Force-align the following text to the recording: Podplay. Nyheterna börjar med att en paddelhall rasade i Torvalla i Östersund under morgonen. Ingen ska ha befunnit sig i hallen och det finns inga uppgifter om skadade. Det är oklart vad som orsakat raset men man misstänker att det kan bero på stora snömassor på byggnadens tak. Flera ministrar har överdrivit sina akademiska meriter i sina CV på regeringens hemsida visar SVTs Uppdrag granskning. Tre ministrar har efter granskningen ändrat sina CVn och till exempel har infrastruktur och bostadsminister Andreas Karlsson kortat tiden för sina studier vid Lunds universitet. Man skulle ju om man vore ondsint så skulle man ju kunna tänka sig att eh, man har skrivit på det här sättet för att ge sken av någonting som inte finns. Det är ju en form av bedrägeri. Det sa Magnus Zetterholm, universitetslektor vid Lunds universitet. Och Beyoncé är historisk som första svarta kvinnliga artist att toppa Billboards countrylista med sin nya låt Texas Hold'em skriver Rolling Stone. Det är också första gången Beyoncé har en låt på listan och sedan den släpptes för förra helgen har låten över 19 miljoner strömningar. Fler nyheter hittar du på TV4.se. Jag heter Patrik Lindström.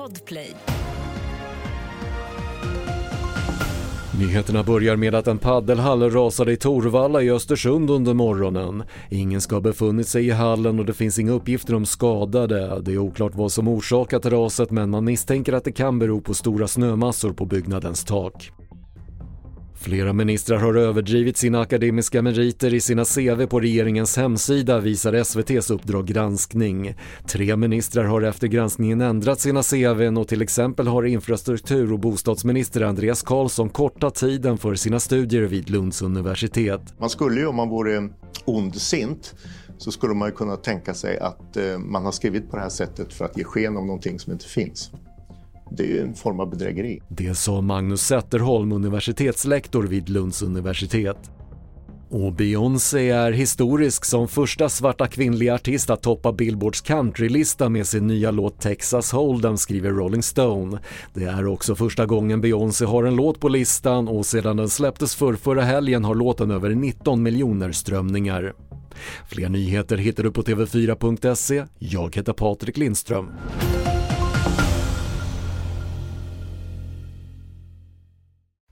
Podplay. 0.00 0.54
Nyheterna 4.18 4.62
börjar 4.62 4.96
med 4.96 5.14
att 5.14 5.26
en 5.26 5.38
paddelhall 5.38 6.10
rasade 6.10 6.52
i 6.52 6.56
Torvalla 6.56 7.22
i 7.22 7.30
Östersund 7.30 7.90
under 7.90 8.14
morgonen. 8.14 8.82
Ingen 9.10 9.40
ska 9.40 9.56
ha 9.56 9.60
befunnit 9.60 10.08
sig 10.08 10.26
i 10.26 10.30
hallen 10.30 10.78
och 10.78 10.84
det 10.84 10.92
finns 10.92 11.18
inga 11.18 11.32
uppgifter 11.32 11.74
om 11.74 11.86
skadade. 11.86 12.80
Det 12.82 12.92
är 12.92 12.98
oklart 12.98 13.34
vad 13.34 13.52
som 13.52 13.68
orsakat 13.68 14.26
raset 14.26 14.70
men 14.70 14.90
man 14.90 15.04
misstänker 15.04 15.52
att 15.52 15.64
det 15.64 15.72
kan 15.72 15.98
bero 15.98 16.20
på 16.20 16.34
stora 16.34 16.68
snömassor 16.68 17.32
på 17.32 17.44
byggnadens 17.44 18.04
tak. 18.04 18.52
Flera 19.82 20.12
ministrar 20.12 20.58
har 20.58 20.74
överdrivit 20.74 21.36
sina 21.36 21.60
akademiska 21.60 22.22
meriter 22.22 22.74
i 22.74 22.80
sina 22.80 23.04
CV 23.04 23.46
på 23.46 23.60
regeringens 23.60 24.16
hemsida 24.16 24.80
visar 24.80 25.12
SVTs 25.12 25.70
Uppdrag 25.70 26.06
granskning. 26.06 26.94
Tre 27.26 27.56
ministrar 27.56 28.04
har 28.04 28.22
efter 28.22 28.46
granskningen 28.46 29.00
ändrat 29.00 29.40
sina 29.40 29.62
CVn 29.62 30.16
och 30.16 30.28
till 30.28 30.42
exempel 30.42 30.86
har 30.86 31.02
infrastruktur 31.02 31.92
och 31.92 31.98
bostadsminister 31.98 32.80
Andreas 32.80 33.22
Karlsson 33.22 33.68
kortat 33.68 34.14
tiden 34.14 34.58
för 34.58 34.74
sina 34.74 35.00
studier 35.00 35.42
vid 35.42 35.70
Lunds 35.70 36.02
universitet. 36.02 36.94
Man 36.98 37.10
skulle 37.10 37.40
ju 37.40 37.46
om 37.46 37.56
man 37.56 37.68
vore 37.68 38.08
ondsint 38.44 39.34
så 39.78 39.92
skulle 39.92 40.14
man 40.14 40.28
ju 40.28 40.34
kunna 40.34 40.56
tänka 40.56 40.94
sig 40.94 41.18
att 41.18 41.56
eh, 41.56 41.78
man 41.78 42.04
har 42.04 42.12
skrivit 42.12 42.50
på 42.50 42.56
det 42.56 42.62
här 42.62 42.68
sättet 42.68 43.12
för 43.12 43.24
att 43.24 43.38
ge 43.38 43.44
sken 43.44 43.76
av 43.76 43.86
någonting 43.86 44.18
som 44.18 44.32
inte 44.32 44.46
finns. 44.48 44.90
Det 45.70 45.82
är 45.82 45.86
ju 45.86 46.00
en 46.00 46.14
form 46.14 46.40
av 46.40 46.50
bedrägeri. 46.50 47.00
Det 47.08 47.34
sa 47.34 47.60
Magnus 47.60 48.02
Zetterholm, 48.02 48.72
universitetslektor 48.72 49.82
vid 49.82 50.08
Lunds 50.08 50.42
universitet. 50.42 51.30
Och 52.12 52.32
Beyoncé 52.32 53.10
är 53.10 53.32
historisk 53.32 54.04
som 54.04 54.28
första 54.28 54.68
svarta 54.68 55.06
kvinnliga 55.06 55.54
artist 55.54 55.90
att 55.90 56.02
toppa 56.02 56.32
Billboards 56.32 56.80
countrylista 56.80 57.68
med 57.68 57.86
sin 57.86 58.06
nya 58.06 58.30
låt 58.30 58.60
Texas 58.60 59.14
Hold'em 59.14 59.56
skriver 59.56 59.90
Rolling 59.90 60.22
Stone. 60.22 60.78
Det 61.14 61.24
är 61.24 61.46
också 61.46 61.74
första 61.74 62.06
gången 62.06 62.40
Beyoncé 62.40 62.84
har 62.84 63.04
en 63.04 63.16
låt 63.16 63.40
på 63.40 63.48
listan 63.48 64.08
och 64.08 64.26
sedan 64.26 64.56
den 64.56 64.68
släpptes 64.68 65.14
för 65.14 65.34
förra 65.34 65.62
helgen 65.62 66.04
har 66.04 66.14
låten 66.14 66.50
över 66.50 66.70
19 66.70 67.22
miljoner 67.22 67.72
strömningar. 67.72 68.52
Fler 69.28 69.48
nyheter 69.48 69.96
hittar 69.96 70.22
du 70.22 70.32
på 70.32 70.42
TV4.se. 70.42 71.64
Jag 71.78 72.16
heter 72.16 72.32
Patrik 72.32 72.76
Lindström. 72.76 73.30